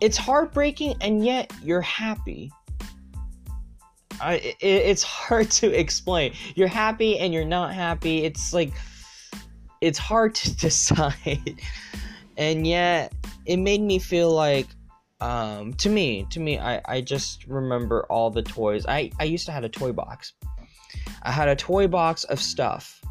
it's 0.02 0.18
heartbreaking 0.18 0.96
and 1.00 1.24
yet 1.24 1.54
you're 1.62 1.80
happy. 1.80 2.52
I 4.20 4.38
it, 4.38 4.58
it's 4.62 5.04
hard 5.20 5.52
to 5.52 5.68
explain. 5.80 6.34
You're 6.56 6.68
happy 6.68 7.20
and 7.20 7.32
you're 7.32 7.46
not 7.46 7.76
happy. 7.76 8.24
It's 8.26 8.52
like 8.52 8.74
it's 9.80 10.00
hard 10.00 10.34
to 10.34 10.56
decide. 10.68 11.62
and 12.36 12.66
yet 12.66 13.14
it 13.46 13.58
made 13.58 13.82
me 13.82 14.00
feel 14.00 14.32
like 14.32 14.66
um, 15.22 15.74
to 15.74 15.90
me, 15.90 16.26
to 16.32 16.40
me, 16.40 16.58
I, 16.58 16.82
I 16.86 17.02
just 17.02 17.46
remember 17.46 18.08
all 18.10 18.32
the 18.32 18.42
toys. 18.42 18.88
I, 18.88 19.12
I 19.20 19.26
used 19.26 19.46
to 19.46 19.52
have 19.52 19.64
a 19.64 19.70
toy 19.70 19.92
box. 19.92 20.34
I 21.22 21.32
had 21.32 21.48
a 21.48 21.56
toy 21.56 21.88
box 21.88 22.24
of 22.24 22.42
stuff. 22.42 23.04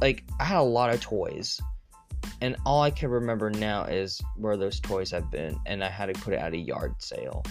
Like 0.00 0.24
I 0.40 0.44
had 0.44 0.58
a 0.58 0.62
lot 0.62 0.92
of 0.92 1.00
toys. 1.00 1.60
And 2.40 2.56
all 2.66 2.82
I 2.82 2.90
can 2.90 3.10
remember 3.10 3.50
now 3.50 3.84
is 3.84 4.20
where 4.36 4.56
those 4.56 4.80
toys 4.80 5.10
have 5.10 5.30
been, 5.30 5.58
and 5.66 5.82
I 5.82 5.88
had 5.88 6.12
to 6.12 6.20
put 6.20 6.34
it 6.34 6.38
at 6.38 6.52
a 6.52 6.56
yard 6.56 6.94
sale. 6.98 7.44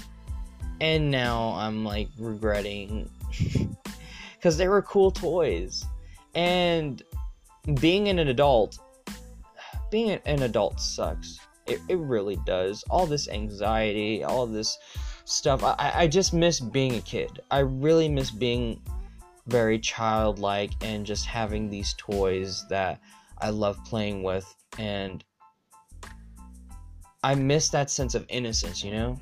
And 0.80 1.10
now 1.10 1.54
I'm 1.56 1.84
like 1.84 2.10
regretting 2.18 3.10
because 4.36 4.58
they 4.58 4.68
were 4.68 4.82
cool 4.82 5.12
toys. 5.12 5.86
And 6.36 7.01
being 7.80 8.08
an 8.08 8.20
adult, 8.20 8.77
being 9.92 10.20
an 10.25 10.44
adult 10.44 10.80
sucks 10.80 11.39
it, 11.68 11.82
it 11.88 11.98
really 11.98 12.38
does. 12.46 12.84
All 12.89 13.06
this 13.06 13.27
anxiety, 13.27 14.24
all 14.24 14.48
this 14.48 14.77
stuff. 15.25 15.63
I, 15.63 15.92
I 15.96 16.08
just 16.08 16.34
miss 16.34 16.60
being 16.60 16.96
a 16.96 17.01
kid. 17.01 17.39
I 17.51 17.60
really 17.60 18.10
miss 18.10 18.32
being 18.32 18.82
very 19.48 19.80
childlike 19.80 20.72
and 20.82 21.06
just 21.06 21.25
having 21.25 21.70
these 21.70 21.94
toys 21.98 22.66
that 22.70 23.00
I 23.39 23.50
love 23.50 23.84
playing 23.86 24.24
with. 24.24 24.46
And 24.77 25.24
I 27.24 27.36
miss 27.36 27.70
that 27.70 27.89
sense 27.89 28.16
of 28.16 28.25
innocence, 28.30 28.84
you 28.84 28.92
know? 28.92 29.20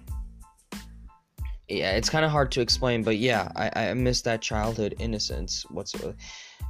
Yeah, 1.67 1.91
it's 1.93 2.09
kind 2.09 2.23
of 2.23 2.31
hard 2.31 2.51
to 2.51 2.61
explain, 2.61 3.01
but 3.01 3.17
yeah, 3.17 3.51
I, 3.55 3.89
I 3.89 3.93
miss 3.93 4.21
that 4.21 4.41
childhood 4.41 4.95
innocence 4.99 5.63
whatsoever. 5.69 6.15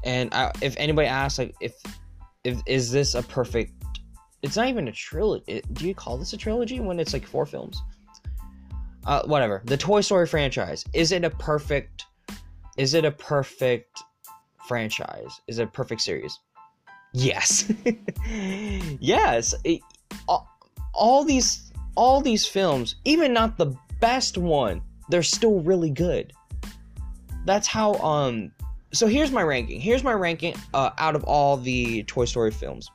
And 0.04 0.34
I, 0.34 0.52
if 0.62 0.76
anybody 0.78 1.08
asks, 1.08 1.40
like, 1.40 1.56
if 1.60 1.74
if 2.46 2.62
is 2.68 2.92
this 2.92 3.16
a 3.16 3.24
perfect 3.24 3.74
it's 4.46 4.56
not 4.56 4.68
even 4.68 4.88
a 4.88 4.92
trilogy. 4.92 5.64
Do 5.74 5.88
you 5.88 5.96
call 5.96 6.18
this 6.18 6.34
a 6.34 6.38
trilogy 6.38 6.80
when 6.80 7.00
it's 7.00 7.14
like 7.14 7.26
four 7.26 7.48
films? 7.48 7.82
Uh, 9.04 9.24
whatever. 9.26 9.64
The 9.66 9.76
Toy 9.76 10.02
Story 10.02 10.28
franchise. 10.28 10.86
Is 10.94 11.12
it 11.12 11.24
a 11.24 11.32
perfect? 11.32 12.06
Is 12.78 12.94
it 12.94 13.06
a 13.06 13.12
perfect 13.12 14.04
franchise? 14.68 15.42
Is 15.48 15.60
it 15.60 15.64
a 15.64 15.72
perfect 15.72 16.02
series? 16.02 16.40
Yes. 17.14 17.72
yes. 19.00 19.54
It, 19.64 19.82
all, 20.28 20.50
all 20.94 21.24
these 21.24 21.72
all 21.96 22.20
these 22.20 22.46
films, 22.46 22.96
even 23.06 23.32
not 23.32 23.58
the 23.58 23.74
best 24.02 24.38
one, 24.38 24.82
they're 25.10 25.24
still 25.24 25.62
really 25.62 25.90
good. 25.90 26.34
That's 27.46 27.68
how 27.68 27.94
um 27.96 28.52
so 28.92 29.08
here's 29.08 29.32
my 29.32 29.44
ranking. 29.44 29.80
Here's 29.80 30.04
my 30.04 30.14
ranking 30.14 30.56
uh, 30.74 30.92
out 30.98 31.16
of 31.16 31.24
all 31.26 31.58
the 31.58 32.04
Toy 32.04 32.26
Story 32.26 32.52
films. 32.52 32.90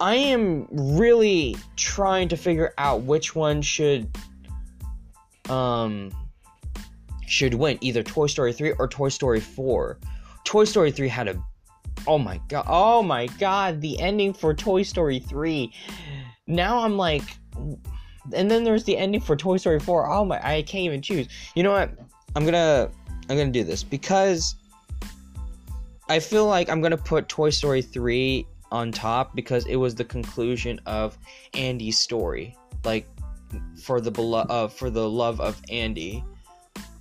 I 0.00 0.16
am 0.16 0.66
really 0.70 1.56
trying 1.76 2.28
to 2.28 2.36
figure 2.36 2.74
out 2.78 3.02
which 3.02 3.36
one 3.36 3.62
should 3.62 4.10
um 5.48 6.10
should 7.26 7.54
win 7.54 7.78
either 7.80 8.02
Toy 8.02 8.26
Story 8.26 8.52
3 8.52 8.72
or 8.78 8.88
Toy 8.88 9.08
Story 9.08 9.40
4. 9.40 9.98
Toy 10.44 10.64
Story 10.64 10.90
3 10.90 11.08
had 11.08 11.28
a 11.28 11.42
Oh 12.06 12.18
my 12.18 12.40
god. 12.48 12.64
Oh 12.68 13.02
my 13.02 13.26
god, 13.26 13.80
the 13.80 14.00
ending 14.00 14.32
for 14.32 14.54
Toy 14.54 14.82
Story 14.82 15.18
3. 15.18 15.72
Now 16.46 16.80
I'm 16.80 16.96
like 16.96 17.22
and 18.32 18.50
then 18.50 18.64
there's 18.64 18.84
the 18.84 18.96
ending 18.96 19.20
for 19.20 19.36
Toy 19.36 19.56
Story 19.56 19.80
4. 19.80 20.10
Oh 20.10 20.24
my 20.24 20.40
I 20.46 20.62
can't 20.62 20.84
even 20.84 21.02
choose. 21.02 21.28
You 21.54 21.62
know 21.62 21.72
what? 21.72 21.90
I'm 22.34 22.44
going 22.44 22.54
to 22.54 22.90
I'm 23.28 23.36
going 23.36 23.52
to 23.52 23.58
do 23.58 23.64
this 23.64 23.82
because 23.82 24.56
I 26.08 26.18
feel 26.18 26.46
like 26.46 26.68
I'm 26.68 26.80
going 26.80 26.90
to 26.90 26.96
put 26.96 27.28
Toy 27.28 27.50
Story 27.50 27.82
3 27.82 28.46
on 28.72 28.90
top 28.90 29.36
because 29.36 29.66
it 29.66 29.76
was 29.76 29.94
the 29.94 30.04
conclusion 30.04 30.80
of 30.86 31.16
Andy's 31.54 31.98
story, 31.98 32.56
like 32.84 33.06
for 33.80 34.00
the 34.00 34.10
belo- 34.10 34.46
uh, 34.48 34.68
for 34.68 34.90
the 34.90 35.08
love 35.08 35.40
of 35.40 35.60
Andy, 35.70 36.24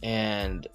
and 0.04 0.68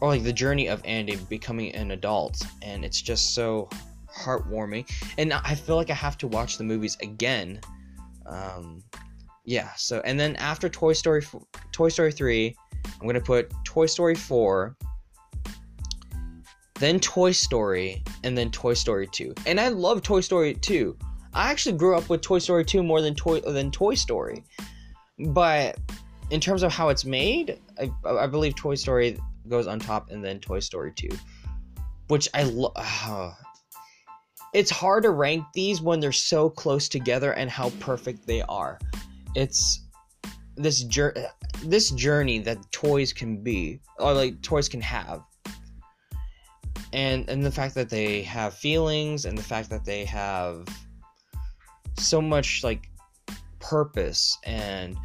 or 0.00 0.08
like 0.08 0.24
the 0.24 0.32
journey 0.32 0.68
of 0.68 0.82
Andy 0.84 1.16
becoming 1.28 1.74
an 1.74 1.90
adult, 1.92 2.42
and 2.62 2.84
it's 2.84 3.00
just 3.00 3.34
so 3.34 3.68
heartwarming. 4.14 4.90
And 5.18 5.32
I 5.32 5.54
feel 5.54 5.76
like 5.76 5.90
I 5.90 5.94
have 5.94 6.18
to 6.18 6.26
watch 6.26 6.58
the 6.58 6.64
movies 6.64 6.96
again. 7.00 7.60
Um, 8.26 8.82
yeah. 9.44 9.70
So 9.76 10.00
and 10.04 10.18
then 10.18 10.36
after 10.36 10.68
Toy 10.68 10.92
Story, 10.92 11.22
Toy 11.72 11.88
Story 11.88 12.12
three, 12.12 12.54
I'm 13.00 13.06
gonna 13.06 13.20
put 13.20 13.52
Toy 13.64 13.86
Story 13.86 14.14
four 14.14 14.76
then 16.78 17.00
Toy 17.00 17.32
Story, 17.32 18.02
and 18.22 18.36
then 18.36 18.50
Toy 18.50 18.74
Story 18.74 19.06
2. 19.06 19.34
And 19.46 19.58
I 19.58 19.68
love 19.68 20.02
Toy 20.02 20.20
Story 20.20 20.54
2. 20.54 20.96
I 21.32 21.50
actually 21.50 21.76
grew 21.76 21.96
up 21.96 22.08
with 22.08 22.20
Toy 22.20 22.38
Story 22.38 22.64
2 22.64 22.82
more 22.82 23.00
than 23.00 23.14
Toy 23.14 23.40
than 23.40 23.70
Toy 23.70 23.94
Story. 23.94 24.44
But 25.28 25.78
in 26.30 26.40
terms 26.40 26.62
of 26.62 26.72
how 26.72 26.88
it's 26.88 27.04
made, 27.04 27.60
I, 27.78 27.90
I 28.04 28.26
believe 28.26 28.54
Toy 28.56 28.74
Story 28.74 29.18
goes 29.48 29.66
on 29.66 29.78
top 29.78 30.10
and 30.10 30.24
then 30.24 30.40
Toy 30.40 30.60
Story 30.60 30.92
2. 30.92 31.08
Which 32.08 32.28
I 32.34 32.44
love. 32.44 33.34
It's 34.54 34.70
hard 34.70 35.02
to 35.02 35.10
rank 35.10 35.44
these 35.52 35.82
when 35.82 36.00
they're 36.00 36.12
so 36.12 36.48
close 36.48 36.88
together 36.88 37.32
and 37.32 37.50
how 37.50 37.70
perfect 37.78 38.26
they 38.26 38.40
are. 38.42 38.78
It's 39.34 39.82
this 40.56 40.84
journey 40.84 41.26
this 41.64 41.90
journey 41.90 42.38
that 42.38 42.58
toys 42.72 43.12
can 43.12 43.42
be 43.42 43.80
or 43.98 44.14
like 44.14 44.40
toys 44.40 44.68
can 44.68 44.80
have 44.80 45.22
and 46.92 47.28
and 47.28 47.44
the 47.44 47.50
fact 47.50 47.74
that 47.74 47.90
they 47.90 48.22
have 48.22 48.54
feelings 48.54 49.26
and 49.26 49.36
the 49.36 49.42
fact 49.42 49.68
that 49.68 49.84
they 49.84 50.04
have 50.04 50.66
so 51.98 52.22
much 52.22 52.64
like 52.64 52.88
purpose 53.58 54.38
and 54.44 54.96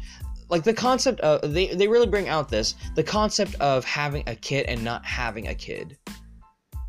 like 0.52 0.64
the 0.64 0.74
concept 0.74 1.18
of 1.20 1.54
they, 1.54 1.68
they 1.68 1.88
really 1.88 2.06
bring 2.06 2.28
out 2.28 2.50
this 2.50 2.74
the 2.94 3.02
concept 3.02 3.54
of 3.54 3.86
having 3.86 4.22
a 4.26 4.36
kid 4.36 4.66
and 4.66 4.84
not 4.84 5.04
having 5.04 5.48
a 5.48 5.54
kid. 5.54 5.96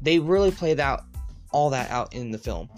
They 0.01 0.19
really 0.19 0.51
play 0.51 0.73
that 0.73 1.01
all 1.53 1.69
that 1.69 1.89
out 1.89 2.13
in 2.13 2.29
the 2.29 2.37
film. 2.37 2.69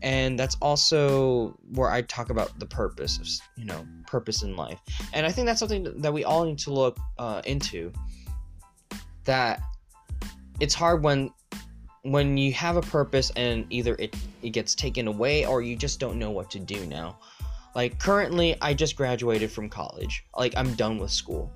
And 0.00 0.38
that's 0.38 0.56
also 0.62 1.50
where 1.74 1.90
i 1.90 2.00
talk 2.02 2.30
about 2.30 2.58
the 2.58 2.66
purpose 2.66 3.18
of 3.18 3.28
you 3.56 3.66
know 3.66 3.86
purpose 4.06 4.42
in 4.42 4.56
life. 4.56 4.80
And 5.12 5.26
i 5.26 5.30
think 5.30 5.46
that's 5.46 5.60
something 5.60 6.00
that 6.00 6.12
we 6.12 6.24
all 6.24 6.46
need 6.46 6.58
to 6.60 6.72
look 6.72 6.98
uh, 7.18 7.42
into. 7.44 7.92
That 9.24 9.60
it's 10.60 10.74
hard 10.74 11.04
when 11.04 11.30
when 12.04 12.38
you 12.38 12.54
have 12.54 12.76
a 12.76 12.82
purpose 12.82 13.30
and 13.36 13.66
either 13.68 13.96
it, 13.98 14.16
it 14.42 14.50
gets 14.50 14.74
taken 14.74 15.06
away 15.06 15.44
or 15.44 15.60
you 15.60 15.76
just 15.76 16.00
don't 16.00 16.18
know 16.18 16.30
what 16.30 16.50
to 16.50 16.58
do 16.58 16.86
now. 16.86 17.18
Like 17.74 17.98
currently 17.98 18.56
I 18.60 18.74
just 18.74 18.96
graduated 18.96 19.50
from 19.50 19.68
college. 19.68 20.24
Like 20.36 20.54
I'm 20.56 20.74
done 20.74 20.98
with 20.98 21.10
school. 21.10 21.52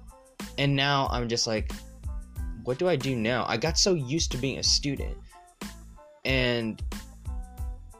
And 0.59 0.75
now 0.75 1.09
I'm 1.11 1.29
just 1.29 1.47
like 1.47 1.71
what 2.67 2.79
do 2.79 2.89
I 2.89 2.97
do 2.97 3.15
now? 3.15 3.45
I 3.47 3.57
got 3.57 3.79
so 3.79 3.95
used 3.95 4.33
to 4.33 4.39
being 4.39 4.59
a 4.59 4.63
student. 4.63 5.17
And 6.25 6.83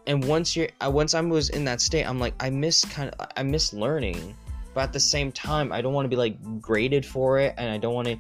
and 0.07 0.25
once 0.25 0.57
you're 0.57 0.69
uh, 0.85 0.91
once 0.91 1.15
I 1.15 1.21
was 1.21 1.51
in 1.51 1.65
that 1.65 1.81
state, 1.81 2.05
I'm 2.05 2.19
like 2.19 2.35
I 2.41 2.51
miss 2.51 2.85
kind 2.85 3.11
of 3.11 3.29
I 3.37 3.43
miss 3.43 3.73
learning, 3.73 4.37
but 4.75 4.83
at 4.83 4.93
the 4.93 5.01
same 5.01 5.33
time, 5.33 5.73
I 5.73 5.81
don't 5.81 5.95
want 5.95 6.05
to 6.05 6.09
be 6.09 6.17
like 6.17 6.37
graded 6.61 7.07
for 7.07 7.39
it, 7.39 7.55
and 7.57 7.71
I 7.71 7.79
don't 7.79 7.95
want 7.95 8.09
to. 8.09 8.19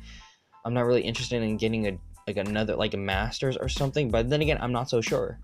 I'm 0.64 0.74
not 0.74 0.86
really 0.86 1.02
interested 1.02 1.42
in 1.42 1.56
getting 1.56 1.86
a 1.88 1.98
like 2.26 2.36
another 2.36 2.76
like 2.76 2.94
a 2.94 2.98
master's 2.98 3.56
or 3.56 3.68
something. 3.68 4.10
But 4.10 4.30
then 4.30 4.40
again, 4.40 4.58
I'm 4.60 4.72
not 4.72 4.88
so 4.88 5.00
sure, 5.00 5.40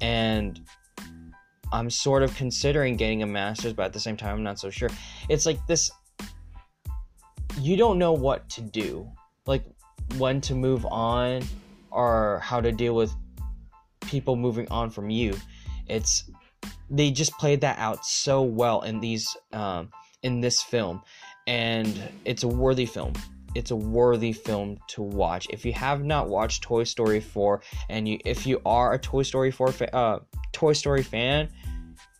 and 0.00 0.60
I'm 1.72 1.90
sort 1.90 2.22
of 2.22 2.34
considering 2.36 2.96
getting 2.96 3.22
a 3.22 3.26
master's, 3.26 3.72
but 3.72 3.86
at 3.86 3.92
the 3.92 4.00
same 4.00 4.16
time, 4.16 4.36
I'm 4.36 4.42
not 4.42 4.58
so 4.58 4.70
sure. 4.70 4.88
It's 5.28 5.46
like 5.46 5.64
this. 5.66 5.90
You 7.60 7.76
don't 7.76 7.98
know 7.98 8.12
what 8.12 8.48
to 8.50 8.60
do, 8.60 9.10
like 9.46 9.64
when 10.18 10.40
to 10.42 10.54
move 10.54 10.84
on, 10.86 11.42
or 11.90 12.40
how 12.42 12.60
to 12.60 12.70
deal 12.70 12.94
with 12.94 13.12
people 14.02 14.36
moving 14.36 14.68
on 14.70 14.90
from 14.90 15.10
you. 15.10 15.34
It's 15.88 16.30
they 16.90 17.10
just 17.10 17.32
played 17.32 17.60
that 17.62 17.78
out 17.78 18.04
so 18.04 18.42
well 18.42 18.82
in 18.82 19.00
these 19.00 19.36
um, 19.52 19.90
in 20.22 20.40
this 20.40 20.62
film, 20.62 21.02
and 21.46 22.00
it's 22.24 22.42
a 22.42 22.48
worthy 22.48 22.86
film. 22.86 23.14
It's 23.54 23.70
a 23.70 23.76
worthy 23.76 24.32
film 24.32 24.78
to 24.88 25.02
watch. 25.02 25.46
If 25.48 25.64
you 25.64 25.72
have 25.72 26.04
not 26.04 26.28
watched 26.28 26.62
Toy 26.62 26.84
Story 26.84 27.20
4, 27.20 27.62
and 27.88 28.06
you 28.06 28.18
if 28.24 28.46
you 28.46 28.60
are 28.66 28.92
a 28.92 28.98
Toy 28.98 29.22
Story 29.22 29.50
4 29.50 29.72
fa- 29.72 29.96
uh, 29.96 30.18
Toy 30.56 30.72
Story 30.72 31.02
fan, 31.02 31.50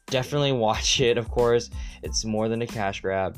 definitely 0.07 0.52
watch 0.66 1.00
it. 1.00 1.16
Of 1.16 1.31
course, 1.31 1.71
it's 2.02 2.25
more 2.25 2.49
than 2.49 2.61
a 2.61 2.66
cash 2.66 3.00
grab. 3.00 3.37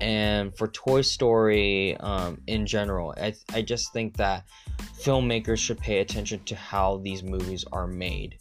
And 0.00 0.54
for 0.58 0.66
Toy 0.68 1.02
Story 1.02 1.96
um, 1.98 2.40
in 2.48 2.66
general, 2.66 3.14
I, 3.16 3.34
I 3.52 3.62
just 3.62 3.92
think 3.92 4.16
that 4.16 4.44
filmmakers 5.00 5.58
should 5.58 5.78
pay 5.78 6.00
attention 6.00 6.42
to 6.46 6.56
how 6.56 6.96
these 7.04 7.22
movies 7.22 7.64
are 7.72 7.86
made. 7.86 8.36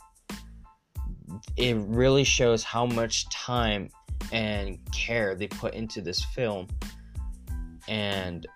It 1.55 1.77
really 1.77 2.23
shows 2.23 2.63
how 2.63 2.87
much 2.87 3.29
time 3.29 3.89
and 4.31 4.79
care 4.91 5.35
they 5.35 5.47
put 5.47 5.75
into 5.75 6.01
this 6.01 6.23
film 6.33 6.67
and 7.87 8.47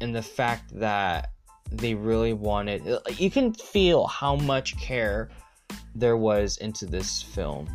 and 0.00 0.14
the 0.14 0.22
fact 0.22 0.70
that 0.78 1.32
they 1.70 1.94
really 1.94 2.32
wanted 2.32 2.82
you 3.16 3.30
can 3.30 3.52
feel 3.52 4.06
how 4.06 4.36
much 4.36 4.76
care 4.78 5.28
there 5.94 6.16
was 6.16 6.56
into 6.58 6.86
this 6.86 7.22
film 7.22 7.68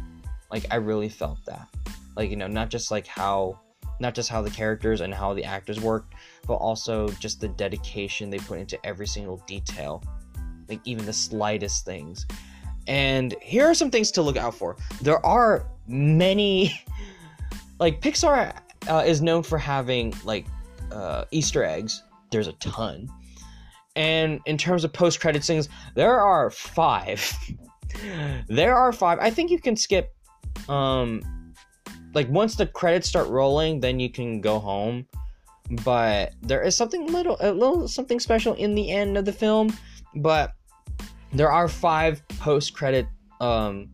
like 0.51 0.65
i 0.71 0.75
really 0.75 1.09
felt 1.09 1.37
that 1.45 1.67
like 2.15 2.29
you 2.29 2.35
know 2.35 2.47
not 2.47 2.69
just 2.69 2.89
like 2.91 3.05
how 3.05 3.59
not 3.99 4.15
just 4.15 4.29
how 4.29 4.41
the 4.41 4.49
characters 4.49 5.01
and 5.01 5.13
how 5.13 5.33
the 5.33 5.43
actors 5.43 5.79
worked 5.79 6.15
but 6.47 6.55
also 6.55 7.07
just 7.19 7.39
the 7.39 7.47
dedication 7.47 8.29
they 8.29 8.39
put 8.39 8.59
into 8.59 8.83
every 8.85 9.07
single 9.07 9.37
detail, 9.47 10.03
like 10.67 10.79
even 10.85 11.05
the 11.05 11.13
slightest 11.13 11.85
things. 11.85 12.25
And 12.87 13.33
here 13.41 13.65
are 13.65 13.73
some 13.73 13.89
things 13.89 14.11
to 14.11 14.21
look 14.21 14.35
out 14.35 14.53
for. 14.53 14.75
There 15.01 15.25
are 15.25 15.65
many, 15.87 16.73
like 17.79 18.01
Pixar 18.01 18.55
uh, 18.89 19.03
is 19.05 19.21
known 19.21 19.43
for 19.43 19.57
having 19.57 20.13
like 20.23 20.45
uh, 20.91 21.25
Easter 21.31 21.63
eggs. 21.63 22.03
There's 22.29 22.47
a 22.47 22.53
ton. 22.53 23.09
And 23.95 24.41
in 24.45 24.57
terms 24.57 24.83
of 24.83 24.91
post 24.91 25.19
credit 25.19 25.43
scenes, 25.43 25.69
there 25.95 26.19
are 26.19 26.49
five. 26.49 27.31
there 28.47 28.75
are 28.75 28.91
five. 28.91 29.19
I 29.19 29.29
think 29.29 29.51
you 29.51 29.59
can 29.59 29.75
skip 29.75 30.13
um 30.69 31.21
like 32.13 32.29
once 32.29 32.55
the 32.55 32.67
credits 32.67 33.09
start 33.09 33.27
rolling, 33.27 33.79
then 33.79 33.99
you 33.99 34.09
can 34.09 34.39
go 34.39 34.59
home 34.59 35.05
but 35.83 36.33
there 36.41 36.61
is 36.61 36.75
something 36.75 37.07
little 37.07 37.37
a 37.39 37.51
little 37.51 37.87
something 37.87 38.19
special 38.19 38.53
in 38.55 38.75
the 38.75 38.91
end 38.91 39.17
of 39.17 39.25
the 39.25 39.31
film 39.31 39.75
but 40.15 40.53
there 41.31 41.51
are 41.51 41.67
five 41.67 42.21
post 42.39 42.73
credit 42.73 43.07
um 43.41 43.89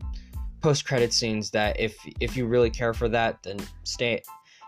post 0.60 0.84
credit 0.84 1.12
scenes 1.12 1.50
that 1.50 1.78
if 1.78 1.96
if 2.20 2.36
you 2.36 2.46
really 2.46 2.70
care 2.70 2.92
for 2.92 3.08
that 3.08 3.42
then 3.42 3.58
stay 3.84 4.20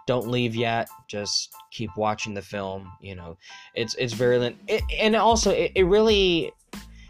don't 0.06 0.28
leave 0.28 0.54
yet 0.54 0.88
just 1.08 1.54
keep 1.70 1.90
watching 1.96 2.34
the 2.34 2.42
film 2.42 2.90
you 3.00 3.14
know. 3.14 3.36
It's 3.74 3.94
it's 3.96 4.12
very 4.12 4.56
it, 4.68 4.82
and 4.98 5.14
also 5.16 5.50
it, 5.50 5.72
it 5.74 5.84
really 5.84 6.52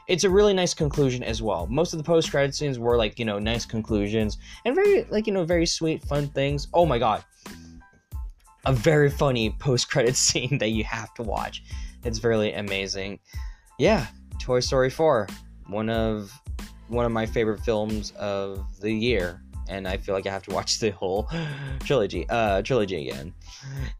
it's 0.08 0.24
a 0.24 0.30
really 0.30 0.52
nice 0.52 0.74
conclusion 0.74 1.22
as 1.22 1.40
well. 1.40 1.66
Most 1.68 1.92
of 1.92 1.98
the 1.98 2.04
post 2.04 2.30
credit 2.30 2.54
scenes 2.54 2.78
were 2.78 2.96
like 2.96 3.18
you 3.18 3.24
know 3.24 3.38
nice 3.38 3.64
conclusions 3.64 4.38
and 4.64 4.74
very 4.74 5.04
like 5.04 5.26
you 5.26 5.32
know 5.32 5.44
very 5.44 5.66
sweet 5.66 6.02
fun 6.02 6.28
things. 6.28 6.68
Oh 6.74 6.86
my 6.86 6.98
god. 6.98 7.24
A 8.64 8.72
very 8.72 9.10
funny 9.10 9.50
post 9.58 9.90
credit 9.90 10.16
scene 10.26 10.58
that 10.58 10.70
you 10.70 10.84
have 10.84 11.14
to 11.14 11.22
watch. 11.22 11.62
It's 12.04 12.22
really 12.22 12.52
amazing. 12.52 13.20
Yeah, 13.78 14.06
Toy 14.38 14.60
Story 14.60 14.90
4, 14.90 15.28
one 15.68 15.88
of 15.88 16.32
one 16.88 17.06
of 17.06 17.12
my 17.12 17.24
favorite 17.24 17.60
films 17.60 18.12
of 18.18 18.64
the 18.80 18.92
year, 18.92 19.40
and 19.72 19.88
I 19.88 19.96
feel 19.96 20.14
like 20.14 20.26
I 20.26 20.30
have 20.30 20.42
to 20.44 20.54
watch 20.54 20.78
the 20.84 20.90
whole 20.90 21.28
trilogy 21.80 22.26
uh 22.28 22.62
trilogy 22.62 23.08
again. 23.08 23.34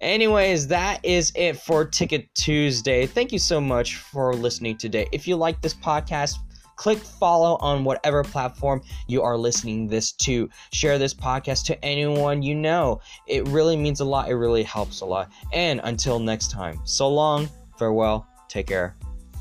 Anyways, 0.01 0.67
that 0.69 1.05
is 1.05 1.33
it 1.35 1.57
for 1.57 1.85
Ticket 1.85 2.33
Tuesday. 2.35 3.07
Thank 3.07 3.33
you 3.33 3.39
so 3.39 3.61
much 3.61 3.97
for 3.97 4.35
listening 4.35 4.77
today. 4.77 5.09
If 5.13 5.27
you 5.27 5.37
like 5.37 5.61
this 5.61 5.75
podcast, 5.75 6.37
Click 6.77 6.99
follow 6.99 7.59
on 7.61 7.85
whatever 7.85 8.25
platform 8.25 8.83
you 9.07 9.23
are 9.23 9.37
listening 9.37 9.87
this 9.87 10.11
to. 10.13 10.49
Share 10.73 10.99
this 10.99 11.15
podcast 11.15 11.65
to 11.67 11.85
anyone 11.85 12.43
you 12.43 12.55
know. 12.57 13.01
It 13.29 13.47
really 13.49 13.77
means 13.77 14.01
a 14.01 14.05
lot. 14.05 14.29
It 14.29 14.35
really 14.35 14.65
helps 14.65 15.01
a 15.01 15.05
lot. 15.05 15.31
And 15.53 15.81
until 15.85 16.19
next 16.19 16.51
time, 16.51 16.81
so 16.85 17.09
long, 17.09 17.49
farewell, 17.79 18.27
take 18.49 18.67
care, 18.67 18.97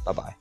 bye 0.05 0.13
bye. 0.13 0.40